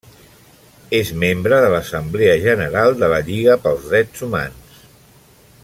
[0.99, 4.85] És membre de l'assemblea general de la Lliga pels Drets Humans.